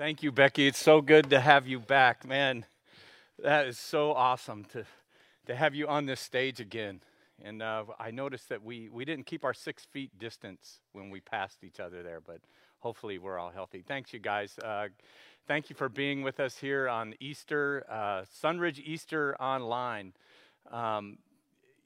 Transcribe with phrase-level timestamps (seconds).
[0.00, 0.66] Thank you, Becky.
[0.66, 2.26] It's so good to have you back.
[2.26, 2.64] Man,
[3.38, 4.86] that is so awesome to,
[5.44, 7.02] to have you on this stage again.
[7.44, 11.20] And uh, I noticed that we, we didn't keep our six feet distance when we
[11.20, 12.38] passed each other there, but
[12.78, 13.84] hopefully we're all healthy.
[13.86, 14.58] Thanks, you guys.
[14.64, 14.88] Uh,
[15.46, 20.14] thank you for being with us here on Easter, uh, Sunridge Easter Online.
[20.72, 21.18] Um,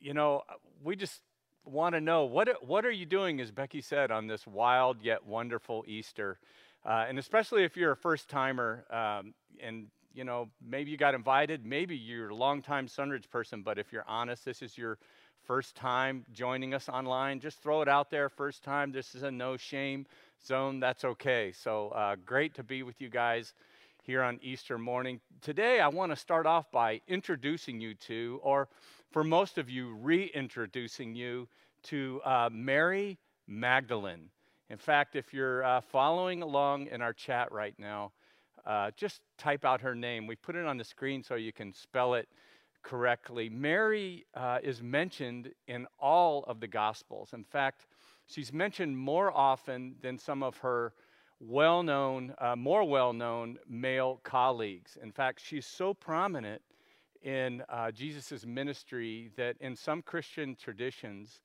[0.00, 0.42] you know,
[0.84, 1.22] we just
[1.64, 5.26] want to know what, what are you doing, as Becky said, on this wild yet
[5.26, 6.38] wonderful Easter?
[6.84, 11.14] Uh, and especially if you're a first timer um, and you know maybe you got
[11.14, 14.98] invited maybe you're a longtime sunridge person but if you're honest this is your
[15.42, 19.30] first time joining us online just throw it out there first time this is a
[19.30, 20.06] no shame
[20.44, 21.52] zone that's okay.
[21.52, 23.54] So uh, great to be with you guys
[24.02, 25.20] here on easter morning.
[25.40, 28.68] Today i want to start off by introducing you to or
[29.10, 31.48] for most of you reintroducing you
[31.84, 34.28] to uh, mary magdalene
[34.70, 38.12] in fact, if you're uh, following along in our chat right now,
[38.66, 40.26] uh, just type out her name.
[40.26, 42.28] We put it on the screen so you can spell it
[42.82, 43.48] correctly.
[43.50, 47.32] Mary uh, is mentioned in all of the Gospels.
[47.34, 47.86] In fact,
[48.26, 50.94] she's mentioned more often than some of her
[51.40, 54.96] well known, uh, more well known male colleagues.
[55.02, 56.62] In fact, she's so prominent
[57.22, 61.40] in uh, Jesus' ministry that in some Christian traditions,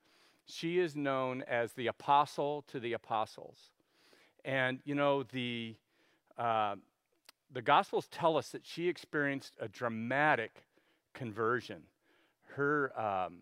[0.50, 3.58] she is known as the apostle to the apostles.
[4.44, 5.76] And, you know, the,
[6.38, 6.76] uh,
[7.52, 10.64] the Gospels tell us that she experienced a dramatic
[11.14, 11.84] conversion.
[12.56, 13.40] Her, um,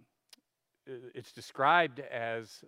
[0.86, 2.64] it's described as,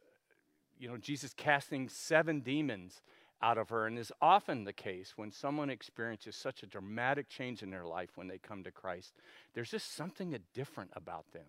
[0.78, 3.02] you know, Jesus casting seven demons
[3.42, 7.64] out of her, and is often the case when someone experiences such a dramatic change
[7.64, 9.14] in their life when they come to Christ.
[9.54, 11.46] There's just something different about them.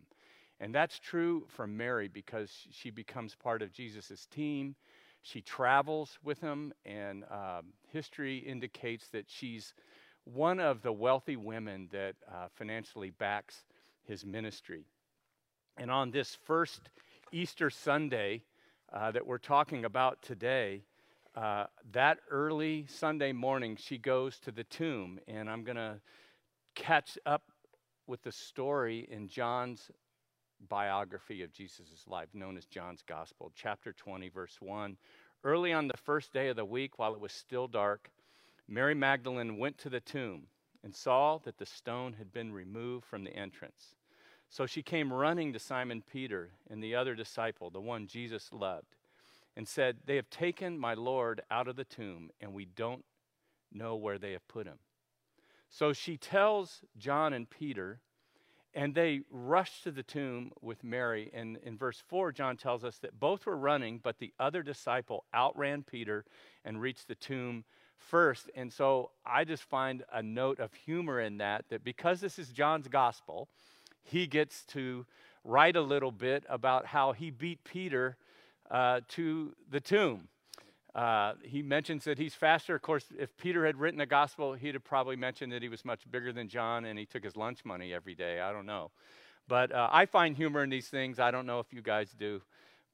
[0.61, 4.77] And that's true for Mary because she becomes part of Jesus' team.
[5.22, 9.75] She travels with him, and um, history indicates that she's
[10.25, 13.64] one of the wealthy women that uh, financially backs
[14.05, 14.84] his ministry.
[15.77, 16.91] And on this first
[17.32, 18.43] Easter Sunday
[18.93, 20.82] uh, that we're talking about today,
[21.34, 25.20] uh, that early Sunday morning, she goes to the tomb.
[25.28, 26.00] And I'm going to
[26.75, 27.44] catch up
[28.06, 29.91] with the story in John's
[30.69, 34.97] biography of Jesus' life, known as John's Gospel, chapter 20, verse 1.
[35.43, 38.10] Early on the first day of the week, while it was still dark,
[38.69, 40.47] Mary Magdalene went to the tomb
[40.84, 43.94] and saw that the stone had been removed from the entrance.
[44.49, 48.97] So she came running to Simon Peter and the other disciple, the one Jesus loved,
[49.56, 53.04] and said, They have taken my Lord out of the tomb, and we don't
[53.72, 54.78] know where they have put him.
[55.69, 58.00] So she tells John and Peter
[58.75, 61.31] and they rushed to the tomb with Mary.
[61.34, 65.25] And in verse 4, John tells us that both were running, but the other disciple
[65.34, 66.25] outran Peter
[66.64, 67.64] and reached the tomb
[67.98, 68.50] first.
[68.54, 72.48] And so I just find a note of humor in that, that because this is
[72.48, 73.48] John's gospel,
[74.03, 75.04] he gets to
[75.44, 78.16] write a little bit about how he beat Peter
[78.70, 80.28] uh, to the tomb.
[80.95, 82.75] Uh, he mentions that he's faster.
[82.75, 85.84] Of course, if Peter had written the gospel, he'd have probably mentioned that he was
[85.84, 88.41] much bigger than John and he took his lunch money every day.
[88.41, 88.91] I don't know.
[89.47, 91.19] But uh, I find humor in these things.
[91.19, 92.43] I don't know if you guys do.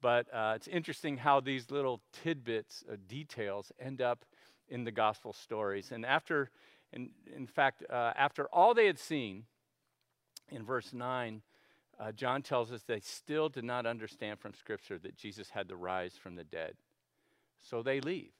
[0.01, 4.25] But uh, it's interesting how these little tidbits, uh, details, end up
[4.69, 5.91] in the gospel stories.
[5.91, 6.51] And after,
[6.93, 9.45] in, in fact, uh, after all they had seen,
[10.49, 11.41] in verse 9,
[11.99, 15.75] uh, John tells us they still did not understand from Scripture that Jesus had to
[15.75, 16.75] rise from the dead.
[17.61, 18.31] So they leave.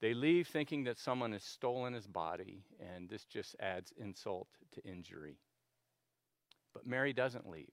[0.00, 4.84] They leave thinking that someone has stolen his body, and this just adds insult to
[4.84, 5.38] injury.
[6.74, 7.72] But Mary doesn't leave.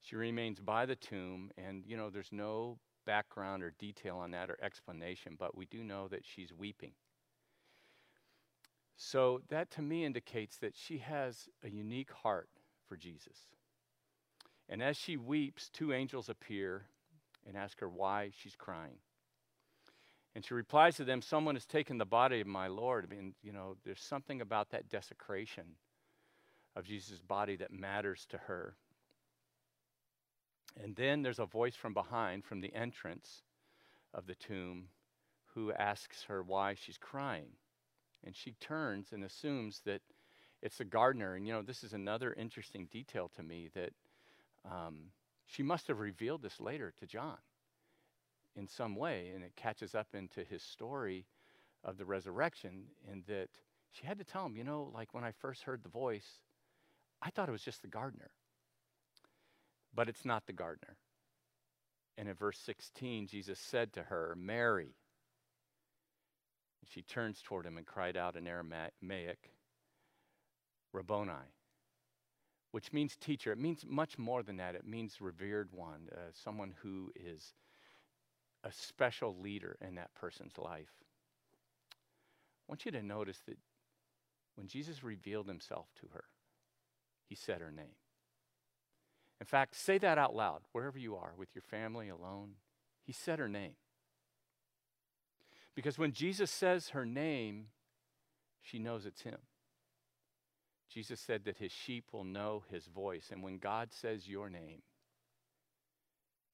[0.00, 4.50] She remains by the tomb, and you know, there's no background or detail on that
[4.50, 6.92] or explanation, but we do know that she's weeping.
[8.96, 12.48] So that to me indicates that she has a unique heart
[12.88, 13.36] for Jesus.
[14.68, 16.86] And as she weeps, two angels appear
[17.46, 18.98] and ask her why she's crying.
[20.34, 23.06] And she replies to them, Someone has taken the body of my Lord.
[23.06, 25.64] I mean, you know, there's something about that desecration
[26.74, 28.76] of Jesus' body that matters to her.
[30.82, 33.42] And then there's a voice from behind, from the entrance
[34.14, 34.88] of the tomb,
[35.54, 37.50] who asks her why she's crying.
[38.24, 40.00] And she turns and assumes that
[40.62, 41.34] it's the gardener.
[41.34, 43.92] And, you know, this is another interesting detail to me that
[44.64, 45.10] um,
[45.52, 47.36] she must have revealed this later to John
[48.56, 51.26] in some way, and it catches up into his story
[51.84, 53.48] of the resurrection, in that
[53.90, 56.40] she had to tell him, you know, like when I first heard the voice,
[57.20, 58.30] I thought it was just the gardener.
[59.94, 60.96] But it's not the gardener.
[62.16, 64.94] And in verse 16, Jesus said to her, Mary.
[66.88, 69.50] She turns toward him and cried out in Aramaic,
[70.92, 71.32] Rabboni,
[72.72, 73.52] which means teacher.
[73.52, 74.74] It means much more than that.
[74.74, 77.54] It means revered one, uh, someone who is
[78.64, 80.92] a special leader in that person's life.
[81.92, 81.96] I
[82.68, 83.58] want you to notice that
[84.56, 86.24] when Jesus revealed himself to her,
[87.28, 87.96] he said her name.
[89.40, 92.52] In fact, say that out loud, wherever you are, with your family, alone.
[93.02, 93.72] He said her name.
[95.74, 97.66] Because when Jesus says her name,
[98.60, 99.38] she knows it's him.
[100.92, 103.30] Jesus said that his sheep will know his voice.
[103.32, 104.82] And when God says your name,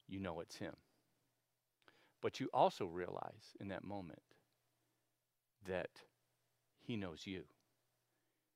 [0.07, 0.75] you know it's him.
[2.21, 4.21] But you also realize in that moment
[5.67, 5.89] that
[6.79, 7.43] he knows you.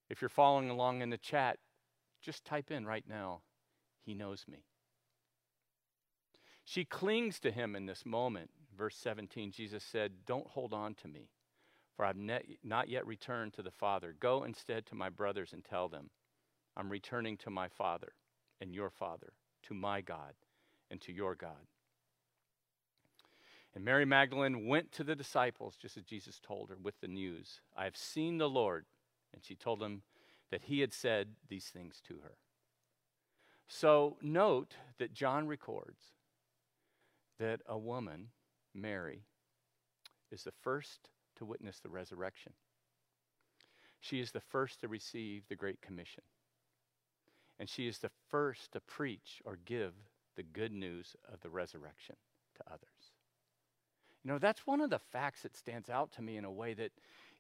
[0.10, 1.58] If you're following along in the chat,
[2.22, 3.42] just type in right now,
[4.06, 4.66] He knows me.
[6.64, 8.50] She clings to him in this moment.
[8.76, 11.30] Verse 17, Jesus said, Don't hold on to me,
[11.96, 14.16] for I've not yet returned to the Father.
[14.20, 16.10] Go instead to my brothers and tell them,
[16.76, 18.14] I'm returning to my Father
[18.60, 20.34] and your Father, to my God
[20.90, 21.68] and to your God.
[23.76, 27.62] And Mary Magdalene went to the disciples, just as Jesus told her, with the news
[27.76, 28.86] I have seen the Lord.
[29.34, 30.04] And she told them
[30.52, 32.36] that he had said these things to her.
[33.68, 36.02] So note that John records
[37.40, 38.28] that a woman,
[38.76, 39.24] Mary,
[40.32, 42.54] is the first to witness the resurrection.
[44.00, 46.24] She is the first to receive the Great Commission.
[47.60, 49.94] And she is the first to preach or give
[50.36, 52.16] the good news of the resurrection
[52.58, 53.12] to others.
[54.24, 56.74] You know, that's one of the facts that stands out to me in a way
[56.74, 56.92] that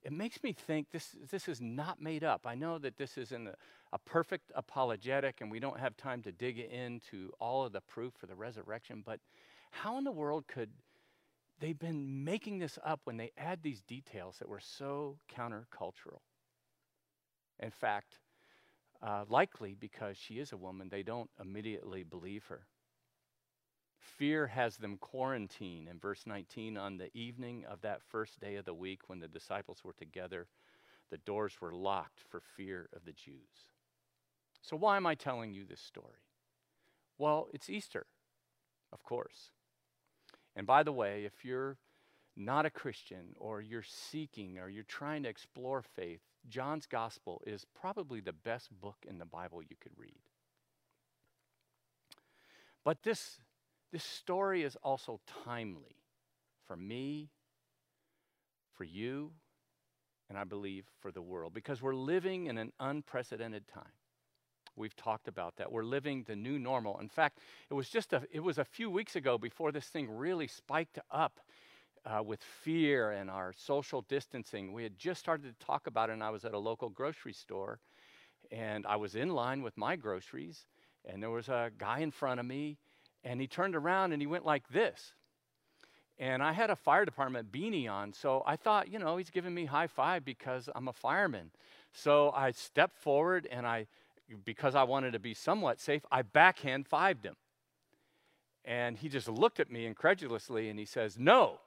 [0.03, 2.45] it makes me think this, this is not made up.
[2.45, 3.55] I know that this isn't a,
[3.93, 8.13] a perfect apologetic and we don't have time to dig into all of the proof
[8.17, 9.19] for the resurrection, but
[9.71, 10.69] how in the world could
[11.63, 16.19] they've been making this up when they add these details that were so countercultural?
[17.57, 18.19] In fact,
[19.01, 22.67] uh, likely because she is a woman, they don't immediately believe her.
[23.97, 25.87] Fear has them quarantined.
[25.87, 29.29] In verse 19, on the evening of that first day of the week when the
[29.29, 30.47] disciples were together,
[31.11, 33.69] the doors were locked for fear of the Jews.
[34.61, 36.25] So, why am I telling you this story?
[37.17, 38.05] Well, it's Easter,
[38.91, 39.51] of course.
[40.55, 41.77] And by the way, if you're
[42.35, 47.65] not a Christian or you're seeking or you're trying to explore faith, John's Gospel is
[47.79, 50.19] probably the best book in the Bible you could read.
[52.83, 53.39] But this
[53.91, 55.95] this story is also timely
[56.65, 57.29] for me,
[58.75, 59.31] for you,
[60.29, 64.02] and I believe for the world because we're living in an unprecedented time.
[64.75, 65.71] We've talked about that.
[65.71, 66.99] We're living the new normal.
[66.99, 67.39] In fact,
[67.69, 70.99] it was just a, it was a few weeks ago before this thing really spiked
[71.11, 71.39] up
[72.05, 74.73] uh, with fear and our social distancing.
[74.73, 77.33] We had just started to talk about it, and I was at a local grocery
[77.33, 77.79] store,
[78.51, 80.65] and I was in line with my groceries,
[81.05, 82.77] and there was a guy in front of me,
[83.23, 85.13] and he turned around and he went like this.
[86.19, 89.53] And I had a fire department beanie on, so I thought, you know, he's giving
[89.53, 91.51] me high five because I'm a fireman.
[91.91, 93.87] So I stepped forward and I,
[94.45, 97.35] because I wanted to be somewhat safe, I backhand fived him.
[98.65, 101.59] And he just looked at me incredulously and he says, No,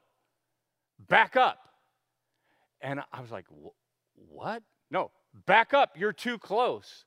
[1.09, 1.59] back up.
[2.81, 3.47] And I was like,
[4.15, 4.63] What?
[4.91, 5.11] No,
[5.47, 5.97] back up.
[5.97, 7.05] You're too close.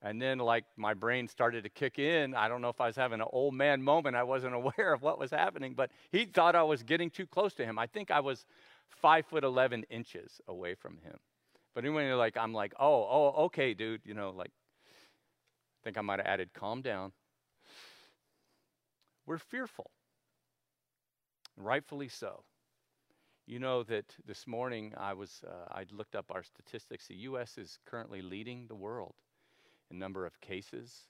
[0.00, 2.32] And then, like, my brain started to kick in.
[2.32, 4.14] I don't know if I was having an old man moment.
[4.14, 7.52] I wasn't aware of what was happening, but he thought I was getting too close
[7.54, 7.78] to him.
[7.78, 8.46] I think I was
[8.88, 11.18] five foot 11 inches away from him.
[11.74, 14.50] But anyway, like, I'm like, oh, oh, okay, dude, you know, like,
[15.88, 17.12] think I might have added, calm down.
[19.24, 19.90] We're fearful,
[21.56, 22.44] rightfully so.
[23.46, 27.06] You know that this morning I was, uh, I looked up our statistics.
[27.06, 27.56] The U.S.
[27.56, 29.14] is currently leading the world
[29.90, 31.08] in number of cases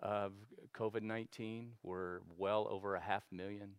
[0.00, 0.32] of
[0.74, 3.72] COVID 19 We're well over a half million,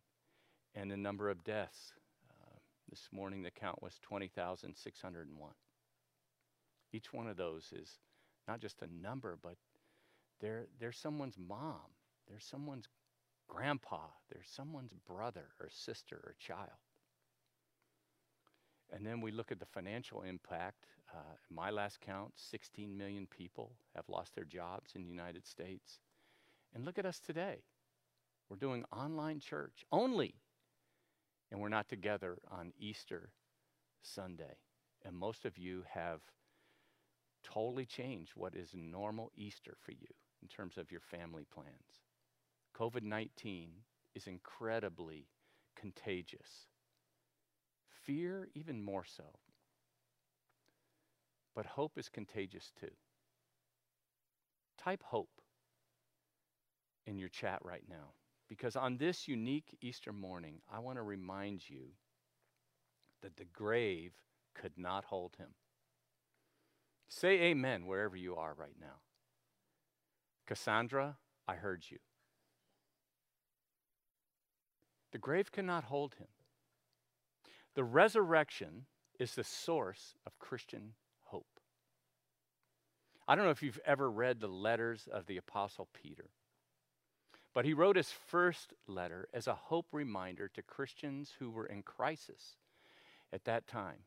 [0.76, 1.94] and the number of deaths.
[2.30, 2.60] Uh,
[2.92, 5.52] this morning, the count was 20,601.
[6.94, 7.98] Each one of those is
[8.48, 9.56] not just a number, but
[10.40, 11.92] they're, they're someone's mom,
[12.28, 12.88] they're someone's
[13.48, 16.70] grandpa, they're someone's brother or sister or child.
[18.92, 23.72] And then we look at the financial impact uh, my last count, 16 million people
[23.96, 26.00] have lost their jobs in the United States.
[26.74, 27.64] And look at us today.
[28.50, 30.36] We're doing online church only.
[31.50, 33.30] And we're not together on Easter
[34.02, 34.58] Sunday.
[35.06, 36.20] And most of you have
[37.44, 40.08] totally changed what is normal Easter for you
[40.48, 42.02] in terms of your family plans.
[42.78, 43.70] COVID 19
[44.16, 45.28] is incredibly
[45.76, 46.68] contagious.
[48.06, 49.24] Fear, even more so.
[51.54, 52.92] But hope is contagious too.
[54.78, 55.42] Type hope
[57.06, 58.14] in your chat right now.
[58.48, 61.88] Because on this unique Easter morning, I want to remind you
[63.22, 64.14] that the grave
[64.56, 65.50] could not hold him.
[67.10, 69.02] Say amen wherever you are right now.
[70.48, 71.98] Cassandra, I heard you.
[75.12, 76.28] The grave cannot hold him.
[77.76, 78.86] The resurrection
[79.20, 81.60] is the source of Christian hope.
[83.28, 86.30] I don't know if you've ever read the letters of the Apostle Peter,
[87.54, 91.84] but he wrote his first letter as a hope reminder to Christians who were in
[91.84, 92.56] crisis
[93.34, 94.04] at that time.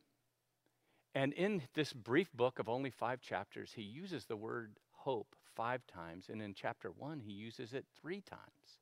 [1.13, 5.85] And in this brief book of only five chapters, he uses the word hope five
[5.87, 8.79] times, and in chapter one, he uses it three times.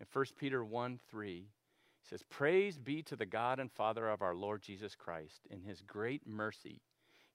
[0.00, 4.22] In 1 Peter 1 3, he says, Praise be to the God and Father of
[4.22, 5.46] our Lord Jesus Christ.
[5.50, 6.80] In his great mercy,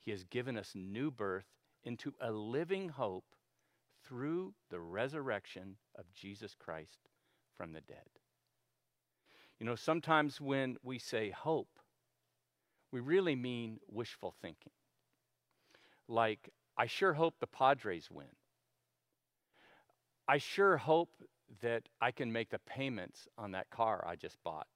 [0.02, 1.46] he has given us new birth
[1.84, 3.36] into a living hope
[4.08, 7.10] through the resurrection of Jesus Christ
[7.56, 8.10] from the dead.
[9.60, 11.80] You know, sometimes when we say hope,
[12.92, 14.72] we really mean wishful thinking.
[16.08, 18.28] Like, I sure hope the Padres win.
[20.28, 21.12] I sure hope
[21.62, 24.68] that I can make the payments on that car I just bought.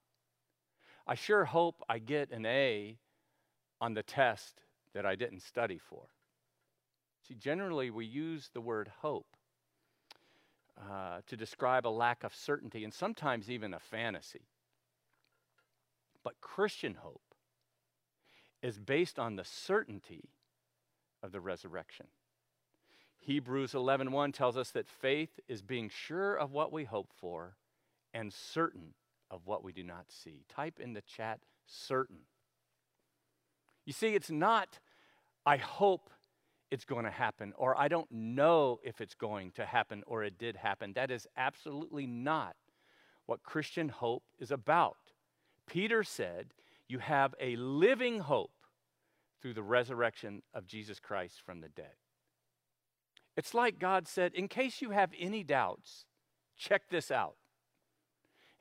[1.07, 2.97] I sure hope I get an A
[3.81, 4.61] on the test
[4.93, 6.03] that I didn't study for.
[7.27, 9.35] See, generally, we use the word hope
[10.79, 14.47] uh, to describe a lack of certainty and sometimes even a fantasy.
[16.23, 17.21] But Christian hope
[18.61, 20.29] is based on the certainty
[21.21, 22.07] of the resurrection.
[23.19, 27.57] Hebrews 11:1 tells us that faith is being sure of what we hope for
[28.13, 28.93] and certain
[29.29, 30.45] of what we do not see.
[30.47, 32.25] Type in the chat certain.
[33.85, 34.79] You see, it's not
[35.45, 36.09] I hope
[36.71, 40.37] it's going to happen or I don't know if it's going to happen or it
[40.37, 40.93] did happen.
[40.93, 42.55] That is absolutely not
[43.25, 44.97] what Christian hope is about.
[45.67, 46.53] Peter said,
[46.87, 48.58] You have a living hope
[49.41, 51.93] through the resurrection of Jesus Christ from the dead.
[53.37, 56.05] It's like God said, in case you have any doubts,
[56.57, 57.35] check this out.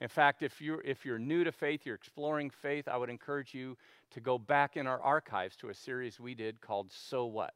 [0.01, 3.53] In fact, if you're, if you're new to faith, you're exploring faith, I would encourage
[3.53, 3.77] you
[4.13, 7.55] to go back in our archives to a series we did called So What?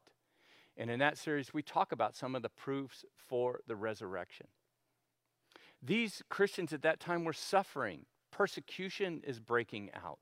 [0.77, 4.47] And in that series, we talk about some of the proofs for the resurrection.
[5.81, 10.19] These Christians at that time were suffering, persecution is breaking out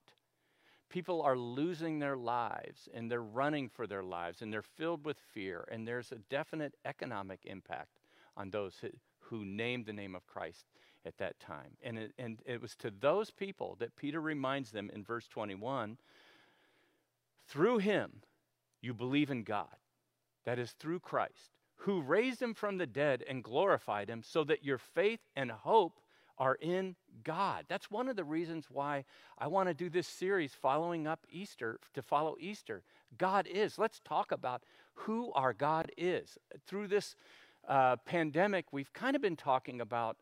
[0.90, 5.16] people are losing their lives and they're running for their lives and they're filled with
[5.32, 8.00] fear and there's a definite economic impact
[8.36, 8.88] on those who,
[9.20, 10.66] who named the name of Christ
[11.06, 11.76] at that time.
[11.82, 15.96] And it, and it was to those people that Peter reminds them in verse 21
[17.48, 18.22] through him
[18.82, 19.76] you believe in God.
[20.44, 24.64] That is through Christ, who raised him from the dead and glorified him, so that
[24.64, 26.00] your faith and hope
[26.40, 27.66] are in God.
[27.68, 29.04] That's one of the reasons why
[29.38, 32.82] I want to do this series following up Easter, to follow Easter.
[33.18, 33.78] God is.
[33.78, 34.62] Let's talk about
[34.94, 36.38] who our God is.
[36.66, 37.14] Through this
[37.68, 40.16] uh, pandemic, we've kind of been talking about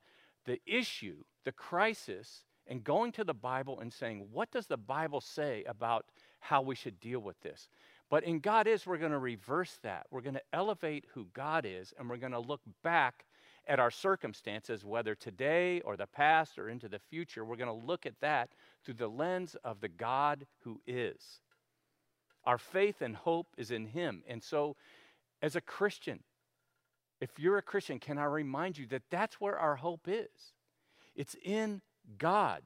[0.45, 5.21] the issue, the crisis, and going to the Bible and saying, what does the Bible
[5.21, 6.07] say about
[6.41, 7.69] how we should deal with this?
[8.11, 10.07] But in God is, we're going to reverse that.
[10.11, 13.27] We're going to elevate who God is, and we're going to look back
[13.69, 17.87] at our circumstances, whether today or the past or into the future, we're going to
[17.87, 18.49] look at that
[18.85, 21.41] through the lens of the God who is.
[22.45, 24.23] Our faith and hope is in Him.
[24.27, 24.75] And so,
[25.43, 26.21] as a Christian,
[27.21, 30.55] if you're a Christian, can I remind you that that's where our hope is?
[31.15, 31.83] It's in
[32.17, 32.63] God.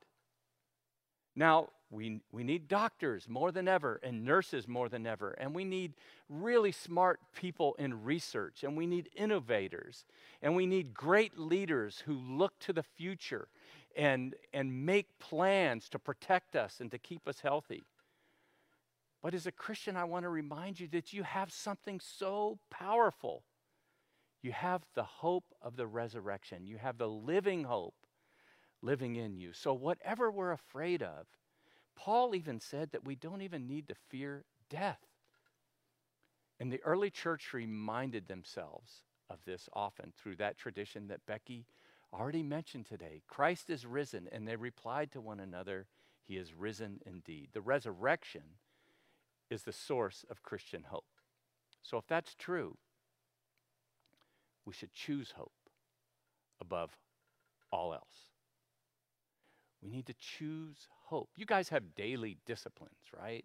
[1.34, 5.32] Now, we, we need doctors more than ever and nurses more than ever.
[5.32, 5.92] And we need
[6.30, 8.64] really smart people in research.
[8.64, 10.06] And we need innovators.
[10.40, 13.46] And we need great leaders who look to the future
[13.94, 17.82] and, and make plans to protect us and to keep us healthy.
[19.22, 23.42] But as a Christian, I want to remind you that you have something so powerful.
[24.40, 27.94] You have the hope of the resurrection, you have the living hope
[28.80, 29.52] living in you.
[29.52, 31.26] So, whatever we're afraid of,
[31.96, 35.00] Paul even said that we don't even need to fear death.
[36.58, 41.66] And the early church reminded themselves of this often through that tradition that Becky
[42.12, 43.22] already mentioned today.
[43.26, 45.86] Christ is risen, and they replied to one another,
[46.22, 47.48] He is risen indeed.
[47.52, 48.42] The resurrection
[49.50, 51.06] is the source of Christian hope.
[51.82, 52.76] So if that's true,
[54.64, 55.52] we should choose hope
[56.60, 56.96] above
[57.72, 58.31] all else.
[59.82, 61.30] We need to choose hope.
[61.36, 63.44] You guys have daily disciplines, right?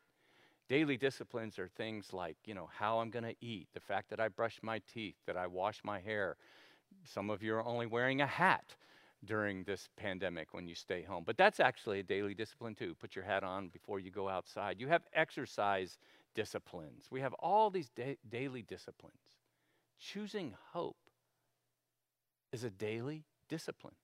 [0.69, 4.19] Daily disciplines are things like, you know, how I'm going to eat, the fact that
[4.19, 6.37] I brush my teeth, that I wash my hair.
[7.05, 8.75] Some of you are only wearing a hat
[9.25, 11.23] during this pandemic when you stay home.
[11.25, 12.95] But that's actually a daily discipline too.
[12.95, 14.79] Put your hat on before you go outside.
[14.79, 15.97] You have exercise
[16.35, 17.07] disciplines.
[17.11, 19.15] We have all these da- daily disciplines.
[19.99, 20.97] Choosing hope
[22.51, 23.95] is a daily discipline.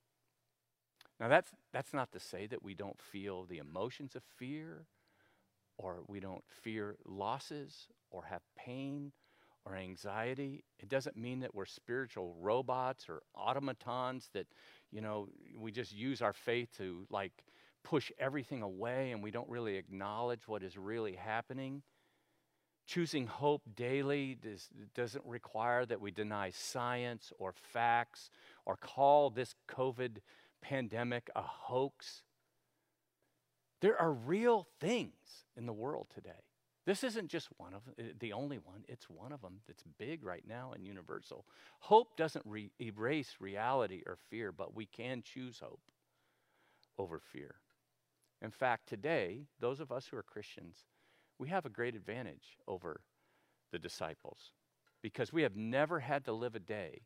[1.23, 4.87] Now, that's, that's not to say that we don't feel the emotions of fear,
[5.77, 9.13] or we don't fear losses, or have pain,
[9.63, 10.65] or anxiety.
[10.79, 14.47] It doesn't mean that we're spiritual robots or automatons that,
[14.91, 17.45] you know, we just use our faith to like
[17.85, 21.83] push everything away and we don't really acknowledge what is really happening.
[22.85, 28.29] Choosing hope daily does, doesn't require that we deny science or facts
[28.65, 30.17] or call this COVID
[30.63, 32.23] pandemic a hoax.
[33.81, 36.31] There are real things in the world today.
[36.85, 40.23] This isn't just one of uh, the only one, it's one of them that's big
[40.25, 41.45] right now and universal.
[41.79, 45.79] Hope doesn't re- erase reality or fear, but we can choose hope
[46.97, 47.55] over fear.
[48.41, 50.85] In fact, today, those of us who are Christians,
[51.39, 53.01] we have a great advantage over
[53.71, 54.51] the disciples
[55.01, 57.03] because we have never had to live a day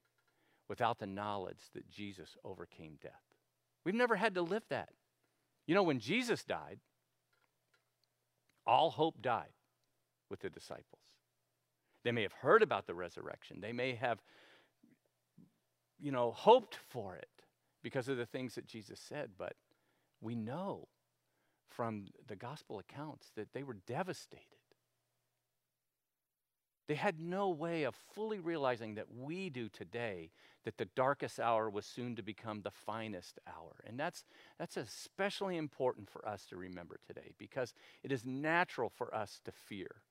[0.68, 3.27] without the knowledge that Jesus overcame death.
[3.88, 4.90] We've never had to live that.
[5.66, 6.80] You know, when Jesus died,
[8.66, 9.54] all hope died
[10.30, 11.00] with the disciples.
[12.04, 13.62] They may have heard about the resurrection.
[13.62, 14.20] They may have,
[16.02, 17.30] you know, hoped for it
[17.82, 19.54] because of the things that Jesus said, but
[20.20, 20.90] we know
[21.70, 24.57] from the gospel accounts that they were devastated.
[26.88, 30.32] They had no way of fully realizing that we do today
[30.64, 33.76] that the darkest hour was soon to become the finest hour.
[33.86, 34.26] And that's,
[34.58, 39.52] that's especially important for us to remember today because it is natural for us to
[39.52, 40.02] fear.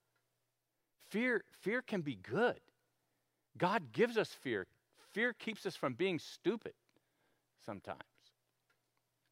[1.09, 2.61] Fear, fear can be good.
[3.57, 4.67] God gives us fear.
[5.13, 6.75] Fear keeps us from being stupid
[7.65, 8.01] sometimes.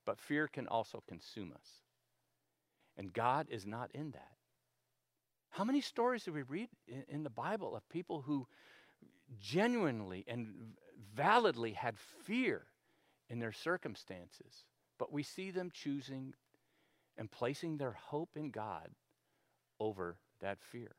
[0.07, 1.69] But fear can also consume us.
[2.97, 4.34] And God is not in that.
[5.55, 8.49] How many stories do we read in, in the Bible of people who
[9.41, 10.75] genuinely and
[11.15, 12.67] validly had fear
[13.29, 14.65] in their circumstances,
[14.99, 16.35] but we see them choosing
[17.17, 18.91] and placing their hope in God
[19.79, 20.97] over that fear?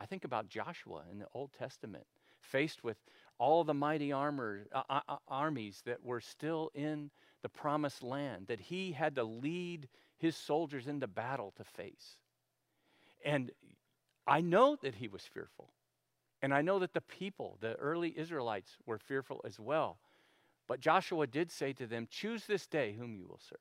[0.00, 2.06] I think about Joshua in the Old Testament,
[2.40, 2.96] faced with
[3.38, 8.48] all the mighty armor, uh, uh, uh, armies that were still in the promised land,
[8.48, 12.16] that he had to lead his soldiers into battle to face.
[13.24, 13.50] And
[14.26, 15.70] I know that he was fearful.
[16.42, 19.98] And I know that the people, the early Israelites, were fearful as well.
[20.66, 23.58] But Joshua did say to them, Choose this day whom you will serve.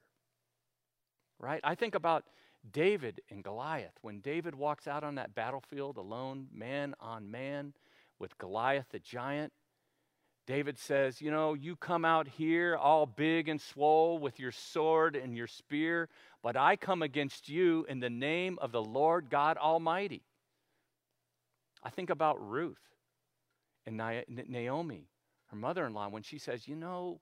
[1.40, 1.60] Right?
[1.64, 2.26] I think about
[2.72, 3.98] David and Goliath.
[4.02, 7.74] When David walks out on that battlefield alone, man on man,
[8.20, 9.54] with Goliath the giant,
[10.50, 15.16] David says, You know, you come out here all big and swole with your sword
[15.16, 16.10] and your spear,
[16.42, 20.24] but I come against you in the name of the Lord God Almighty.
[21.84, 22.82] I think about Ruth
[23.86, 25.06] and Naomi,
[25.52, 27.20] her mother in law, when she says, You know,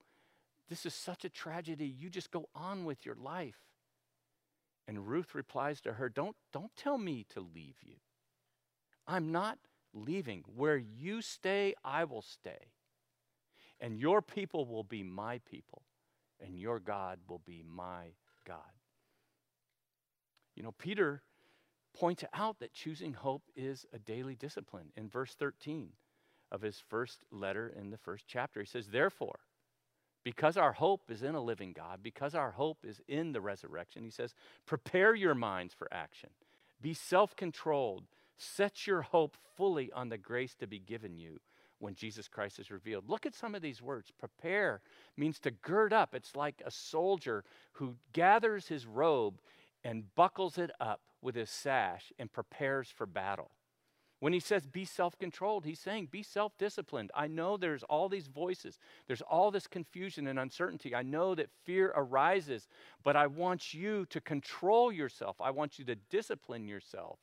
[0.69, 1.85] this is such a tragedy.
[1.85, 3.59] You just go on with your life.
[4.87, 7.95] And Ruth replies to her, Don't, don't tell me to leave you.
[9.05, 9.57] I'm not
[9.93, 10.45] leaving.
[10.55, 12.71] Where you stay, I will stay.
[13.79, 15.83] And your people will be my people,
[16.39, 18.13] and your God will be my
[18.45, 18.57] God.
[20.55, 21.21] You know, Peter
[21.93, 24.91] points out that choosing hope is a daily discipline.
[24.95, 25.89] In verse 13
[26.51, 29.39] of his first letter in the first chapter, he says, Therefore,
[30.27, 34.03] because our hope is in a living God, because our hope is in the resurrection,
[34.03, 34.35] he says,
[34.65, 36.31] prepare your minds for action.
[36.81, 38.03] Be self controlled.
[38.37, 41.39] Set your hope fully on the grace to be given you
[41.79, 43.09] when Jesus Christ is revealed.
[43.09, 44.11] Look at some of these words.
[44.17, 44.81] Prepare
[45.15, 46.15] means to gird up.
[46.15, 49.39] It's like a soldier who gathers his robe
[49.83, 53.51] and buckles it up with his sash and prepares for battle.
[54.19, 57.11] When he says be self controlled, he's saying be self disciplined.
[57.13, 60.95] I know there's all these voices, there's all this confusion and uncertainty.
[60.95, 62.67] I know that fear arises,
[63.03, 65.35] but I want you to control yourself.
[65.39, 67.19] I want you to discipline yourself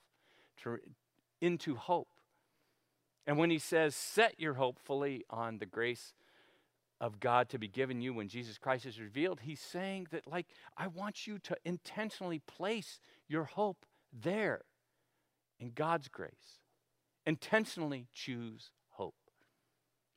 [0.63, 0.79] to,
[1.41, 2.09] into hope.
[3.27, 6.15] And when he says set your hope fully on the grace
[7.01, 10.47] of God to be given you when Jesus Christ is revealed, he's saying that, like,
[10.77, 14.63] I want you to intentionally place your hope there
[15.59, 16.61] in God's grace
[17.27, 19.15] intentionally choose hope.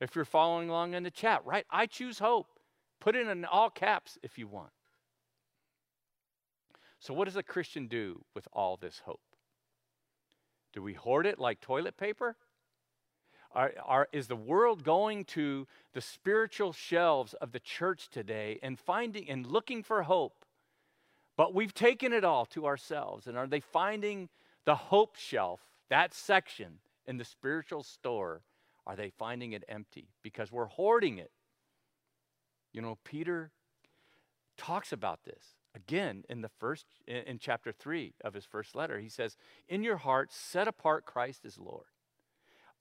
[0.00, 1.66] If you're following along in the chat, right?
[1.70, 2.46] I choose hope.
[3.00, 4.70] Put it in all caps if you want.
[7.00, 9.20] So, what does a Christian do with all this hope?
[10.72, 12.36] Do we hoard it like toilet paper?
[13.54, 18.78] Are, are, is the world going to the spiritual shelves of the church today and
[18.78, 20.44] finding and looking for hope?
[21.36, 23.26] But we've taken it all to ourselves.
[23.26, 24.28] And are they finding
[24.64, 28.42] the hope shelf, that section in the spiritual store?
[28.86, 31.30] Are they finding it empty because we're hoarding it?
[32.72, 33.50] You know, Peter
[34.56, 38.98] talks about this again in the first in, in chapter 3 of his first letter.
[38.98, 39.36] He says,
[39.68, 41.86] "In your heart set apart Christ as Lord."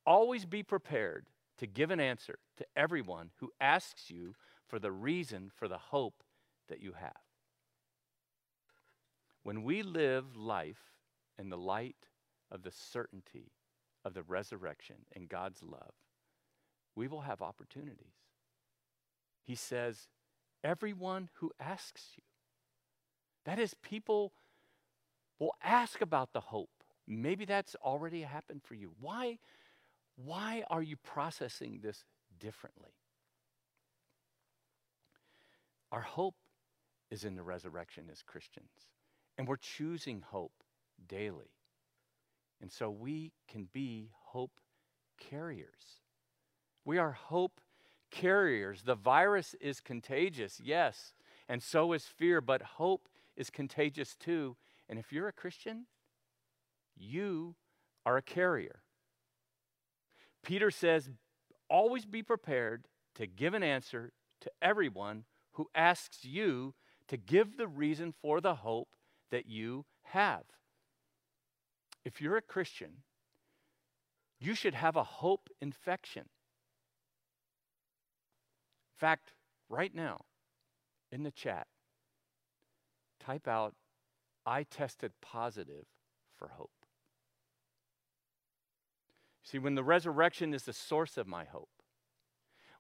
[0.08, 1.26] Always be prepared
[1.58, 6.24] to give an answer to everyone who asks you for the reason for the hope
[6.70, 7.12] that you have.
[9.44, 10.94] When we live life
[11.38, 12.08] in the light
[12.50, 13.52] of the certainty
[14.06, 15.94] of the resurrection and God's love,
[16.96, 18.16] we will have opportunities.
[19.44, 20.08] He says,
[20.64, 22.24] everyone who asks you.
[23.46, 24.32] That is, people
[25.38, 26.70] will ask about the hope.
[27.06, 28.92] Maybe that's already happened for you.
[29.00, 29.40] Why?
[30.18, 32.04] Why are you processing this
[32.40, 32.92] differently?
[35.92, 36.36] Our hope
[37.10, 38.72] is in the resurrection as Christians,
[39.38, 40.64] and we're choosing hope
[41.08, 41.52] daily.
[42.60, 44.60] And so we can be hope
[45.20, 46.02] carriers.
[46.84, 47.62] We are hope
[48.10, 48.82] carriers.
[48.82, 51.14] The virus is contagious, yes,
[51.48, 54.58] and so is fear, but hope is contagious too.
[54.90, 55.86] And if you're a Christian,
[56.96, 57.56] you
[58.06, 58.82] are a carrier.
[60.48, 61.10] Peter says,
[61.70, 66.74] always be prepared to give an answer to everyone who asks you
[67.10, 68.88] to give the reason for the hope
[69.30, 70.44] that you have.
[72.06, 73.04] If you're a Christian,
[74.40, 76.22] you should have a hope infection.
[76.22, 76.28] In
[78.96, 79.34] fact,
[79.68, 80.22] right now
[81.12, 81.68] in the chat,
[83.20, 83.76] type out,
[84.46, 85.88] I tested positive
[86.38, 86.77] for hope.
[89.50, 91.70] See, when the resurrection is the source of my hope,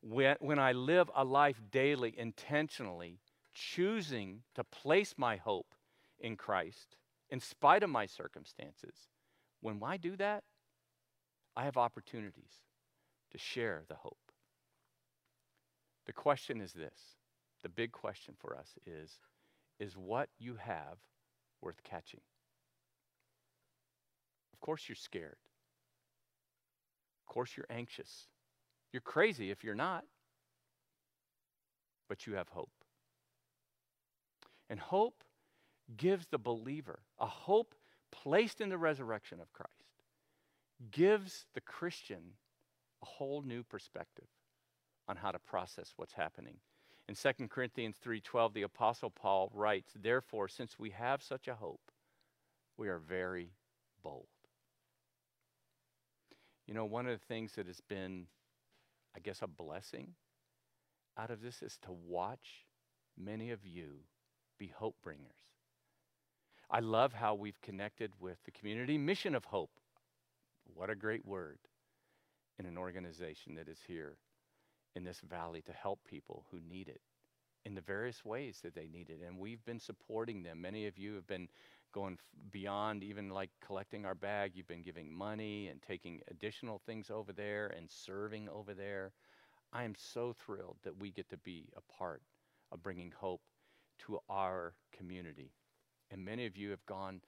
[0.01, 3.21] when, when I live a life daily intentionally,
[3.53, 5.73] choosing to place my hope
[6.19, 6.97] in Christ
[7.29, 9.07] in spite of my circumstances,
[9.61, 10.43] when I do that,
[11.55, 12.59] I have opportunities
[13.31, 14.17] to share the hope.
[16.05, 17.15] The question is this
[17.63, 19.19] the big question for us is
[19.79, 20.97] is what you have
[21.61, 22.21] worth catching?
[24.51, 25.37] Of course, you're scared.
[27.27, 28.29] Of course, you're anxious.
[28.93, 30.05] You're crazy if you're not,
[32.07, 32.71] but you have hope.
[34.69, 35.25] And hope
[35.97, 37.75] gives the believer a hope
[38.11, 40.03] placed in the resurrection of Christ,
[40.89, 42.37] gives the Christian
[43.01, 44.27] a whole new perspective
[45.09, 46.55] on how to process what's happening.
[47.09, 51.91] In 2 Corinthians 3:12 the apostle Paul writes, "Therefore since we have such a hope,
[52.77, 53.51] we are very
[54.01, 54.29] bold."
[56.67, 58.27] You know, one of the things that has been,
[59.15, 60.09] I guess, a blessing
[61.17, 62.65] out of this is to watch
[63.17, 64.01] many of you
[64.59, 65.31] be hope bringers.
[66.69, 69.71] I love how we've connected with the community mission of hope.
[70.73, 71.59] What a great word
[72.59, 74.17] in an organization that is here
[74.95, 77.01] in this valley to help people who need it
[77.65, 79.21] in the various ways that they need it.
[79.25, 80.61] And we've been supporting them.
[80.61, 81.47] Many of you have been
[81.93, 82.17] going
[82.51, 84.51] beyond even like collecting our bag.
[84.55, 89.13] You've been giving money and taking additional things over there and serving over there.
[89.73, 92.21] I am so thrilled that we get to be a part
[92.71, 93.41] of bringing hope
[93.99, 95.51] to our community.
[96.11, 97.21] And many of you have gone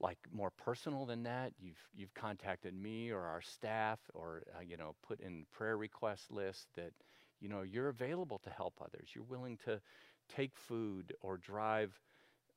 [0.00, 1.52] like more personal than that.
[1.58, 6.30] You've you've contacted me or our staff or uh, you know put in prayer request
[6.30, 6.92] lists that
[7.40, 9.10] you know you're available to help others.
[9.14, 9.80] You're willing to
[10.28, 11.98] take food or drive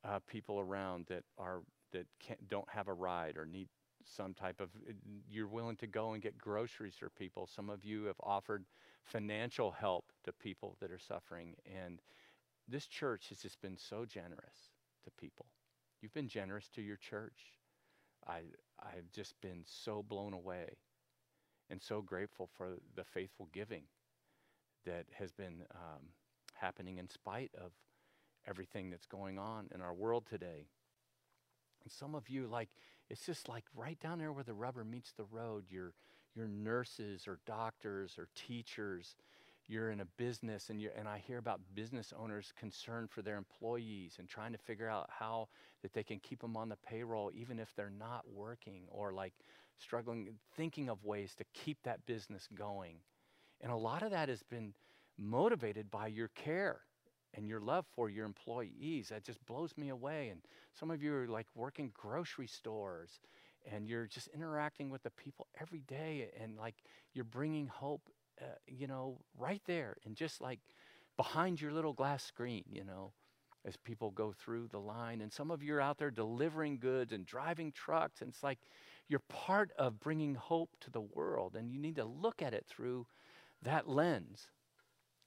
[0.04, 2.06] uh, people around that are that
[2.48, 3.68] don't have a ride or need
[4.04, 4.92] some type of uh,
[5.28, 7.46] you're willing to go and get groceries for people.
[7.46, 8.64] Some of you have offered
[9.04, 12.00] financial help to people that are suffering and
[12.68, 14.70] this church has just been so generous
[15.04, 15.46] to people.
[16.02, 17.58] You've been generous to your church.
[18.26, 18.40] I
[18.80, 20.76] i've just been so blown away
[21.70, 23.82] and so grateful for the faithful giving
[24.86, 26.02] that has been um,
[26.54, 27.72] happening in spite of
[28.48, 30.68] everything that's going on in our world today.
[31.82, 32.70] And some of you, like,
[33.10, 35.64] it's just like right down there where the rubber meets the road.
[35.68, 35.94] You're,
[36.34, 39.16] you're nurses or doctors or teachers.
[39.66, 43.36] You're in a business, and, you and I hear about business owners concerned for their
[43.36, 45.48] employees and trying to figure out how
[45.82, 49.34] that they can keep them on the payroll even if they're not working, or like
[49.78, 52.96] struggling, thinking of ways to keep that business going.
[53.60, 54.72] And a lot of that has been
[55.18, 56.80] motivated by your care
[57.38, 59.10] and your love for your employees.
[59.10, 60.30] That just blows me away.
[60.30, 60.42] And
[60.74, 63.20] some of you are like working grocery stores
[63.70, 66.76] and you're just interacting with the people every day and like
[67.14, 68.02] you're bringing hope
[68.42, 70.60] uh, you know right there and just like
[71.16, 73.12] behind your little glass screen you know
[73.66, 77.12] as people go through the line and some of you are out there delivering goods
[77.12, 78.58] and driving trucks and it's like
[79.08, 82.66] you're part of bringing hope to the world and you need to look at it
[82.68, 83.06] through
[83.62, 84.48] that lens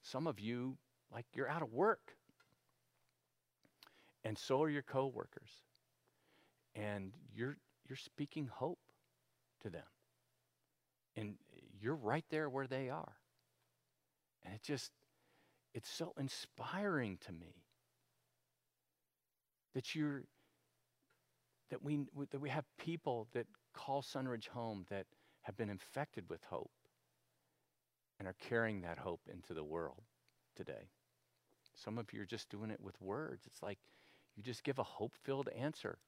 [0.04, 0.78] some of you
[1.14, 2.16] like you're out of work
[4.24, 5.50] and so are your coworkers
[6.76, 7.58] and you're
[7.92, 8.80] you're speaking hope
[9.64, 9.84] to them.
[11.18, 11.36] And
[11.82, 13.18] you're right there where they are.
[14.46, 14.92] And it just,
[15.74, 17.66] it's so inspiring to me
[19.74, 20.24] that you're,
[21.70, 22.00] that we,
[22.32, 25.06] that we have people that call Sunridge home that
[25.42, 26.72] have been infected with hope
[28.20, 30.04] and are carrying that hope into the world
[30.56, 30.90] today.
[31.76, 33.46] Some of you are just doing it with words.
[33.46, 33.80] It's like
[34.36, 36.00] you just give a hope filled answer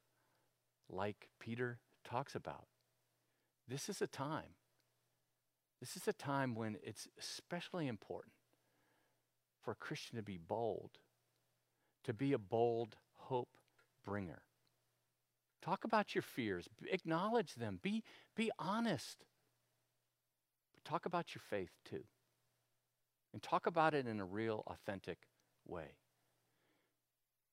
[0.89, 2.67] like Peter talks about.
[3.67, 4.55] This is a time.
[5.79, 8.33] This is a time when it's especially important
[9.61, 10.91] for a Christian to be bold,
[12.03, 13.57] to be a bold hope
[14.05, 14.43] bringer.
[15.61, 18.03] Talk about your fears, acknowledge them, be,
[18.35, 19.25] be honest.
[20.73, 22.03] But talk about your faith too.
[23.31, 25.19] And talk about it in a real, authentic
[25.65, 25.95] way.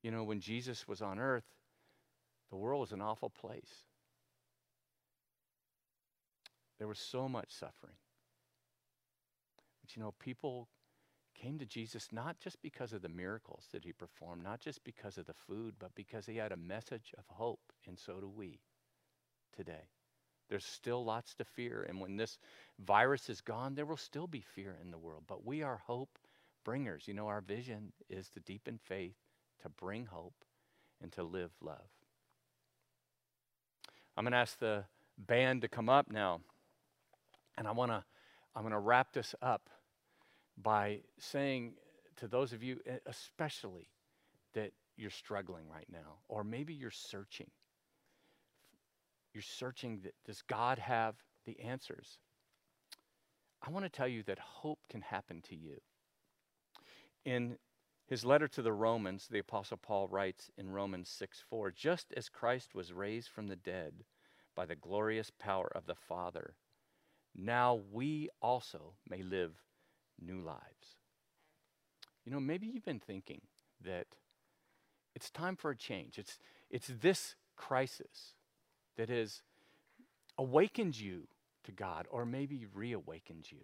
[0.03, 1.45] You know, when Jesus was on earth,
[2.51, 3.85] the world was an awful place.
[6.79, 7.97] There was so much suffering.
[9.81, 10.69] But you know, people
[11.35, 15.19] came to Jesus not just because of the miracles that he performed, not just because
[15.19, 18.61] of the food, but because he had a message of hope, and so do we
[19.55, 19.89] today.
[20.49, 22.39] There's still lots to fear, and when this
[22.79, 26.19] virus is gone, there will still be fear in the world, but we are hope
[26.65, 27.05] bringers.
[27.07, 29.17] You know, our vision is to deepen faith,
[29.63, 30.45] to bring hope,
[31.03, 31.89] and to live love.
[34.17, 34.85] I'm going to ask the
[35.17, 36.41] band to come up now.
[37.57, 38.05] And I want to
[38.55, 39.71] I'm going to wrap this up
[40.61, 41.75] by saying
[42.17, 43.89] to those of you especially
[44.55, 47.51] that you're struggling right now or maybe you're searching.
[49.33, 51.15] You're searching that does God have
[51.47, 52.19] the answers?
[53.63, 55.81] I want to tell you that hope can happen to you.
[57.25, 57.59] In
[58.07, 62.29] his letter to the Romans, the Apostle Paul writes in Romans 6 4, just as
[62.29, 64.05] Christ was raised from the dead
[64.57, 66.55] by the glorious power of the Father,
[67.35, 69.53] now we also may live
[70.21, 70.97] new lives.
[72.25, 73.43] You know, maybe you've been thinking
[73.85, 74.07] that
[75.15, 76.19] it's time for a change.
[76.19, 76.39] It's,
[76.71, 78.35] it's this crisis
[78.97, 79.43] that has
[80.37, 81.29] awakened you
[81.65, 83.61] to God, or maybe reawakened you.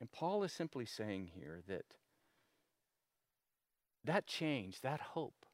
[0.00, 1.84] And Paul is simply saying here that
[4.04, 5.46] that change, that hope,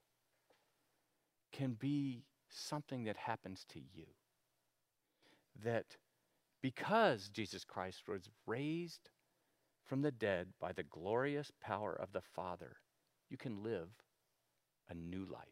[1.52, 4.06] can be something that happens to you.
[5.64, 5.96] That
[6.60, 9.10] because Jesus Christ was raised
[9.84, 12.76] from the dead by the glorious power of the Father,
[13.30, 13.88] you can live
[14.88, 15.42] a new life.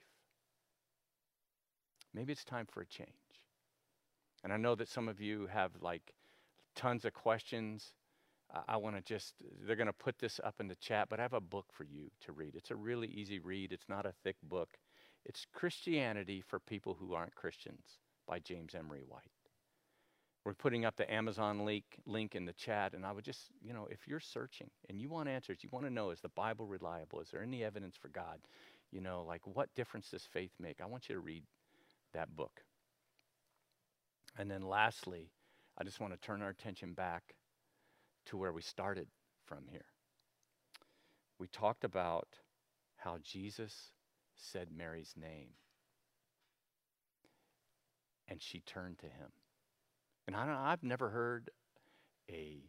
[2.13, 3.09] Maybe it's time for a change.
[4.43, 6.15] And I know that some of you have like
[6.75, 7.93] tons of questions
[8.67, 9.35] I want to just,
[9.65, 11.85] they're going to put this up in the chat, but I have a book for
[11.85, 12.55] you to read.
[12.57, 14.71] It's a really easy read, it's not a thick book.
[15.25, 19.31] It's Christianity for People Who Aren't Christians by James Emery White.
[20.45, 23.75] We're putting up the Amazon link, link in the chat, and I would just, you
[23.75, 26.67] know, if you're searching and you want answers, you want to know is the Bible
[26.67, 27.21] reliable?
[27.21, 28.41] Is there any evidence for God?
[28.91, 30.81] You know, like what difference does faith make?
[30.81, 31.45] I want you to read
[32.15, 32.63] that book.
[34.39, 35.31] And then lastly,
[35.77, 37.35] I just want to turn our attention back
[38.27, 39.09] to where we started
[39.45, 39.87] from here.
[41.39, 42.29] We talked about
[42.97, 43.93] how Jesus
[44.37, 45.51] said Mary's name.
[48.29, 49.33] And she turned to him.
[50.27, 51.51] And I don't—I've never heard
[52.31, 52.63] a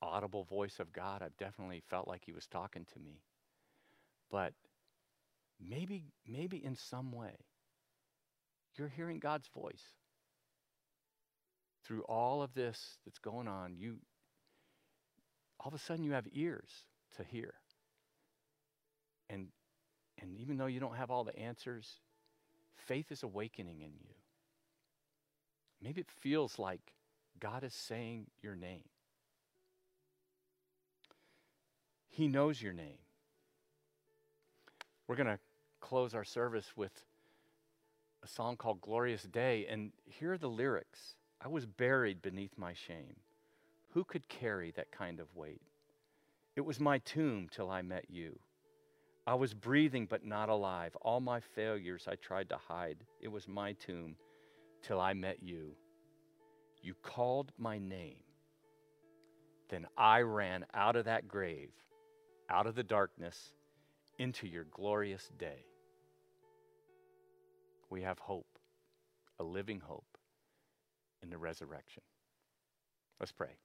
[0.00, 1.22] audible voice of God.
[1.22, 3.22] I've definitely felt like he was talking to me.
[4.30, 4.52] But
[5.60, 7.34] maybe maybe in some way
[8.76, 9.82] you're hearing God's voice.
[11.84, 13.96] Through all of this that's going on, you
[15.60, 16.70] all of a sudden you have ears
[17.16, 17.54] to hear.
[19.30, 19.48] And,
[20.20, 22.00] and even though you don't have all the answers,
[22.76, 24.14] faith is awakening in you.
[25.82, 26.92] Maybe it feels like
[27.38, 28.84] God is saying your name.
[32.08, 32.98] He knows your name.
[35.06, 35.38] We're going to
[35.80, 36.92] close our service with
[38.24, 39.66] a song called Glorious Day.
[39.70, 43.16] And here are the lyrics I was buried beneath my shame.
[43.98, 45.60] Who could carry that kind of weight?
[46.54, 48.38] It was my tomb till I met you.
[49.26, 50.94] I was breathing but not alive.
[51.02, 52.98] All my failures I tried to hide.
[53.20, 54.14] It was my tomb
[54.84, 55.74] till I met you.
[56.80, 58.22] You called my name.
[59.68, 61.72] Then I ran out of that grave,
[62.48, 63.52] out of the darkness,
[64.16, 65.64] into your glorious day.
[67.90, 68.60] We have hope,
[69.40, 70.16] a living hope
[71.20, 72.04] in the resurrection.
[73.18, 73.58] Let's pray.